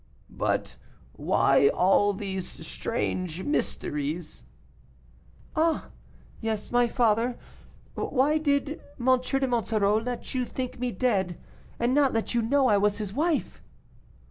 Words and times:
"But 0.31 0.77
why 1.13 1.67
all 1.67 2.11
these 2.13 2.47
strange 2.65 3.43
mysteries?" 3.43 4.47
"Ah, 5.55 5.91
yes, 6.39 6.71
my 6.71 6.87
father; 6.87 7.37
why 7.93 8.39
did 8.39 8.81
M. 8.99 9.19
de 9.21 9.47
Monsoreau 9.47 9.97
let 9.99 10.33
you 10.33 10.43
think 10.43 10.79
me 10.79 10.91
dead, 10.91 11.37
and 11.77 11.93
not 11.93 12.13
let 12.13 12.33
you 12.33 12.41
know 12.41 12.65
I 12.65 12.79
was 12.79 12.97
his 12.97 13.13
wife?" 13.13 13.61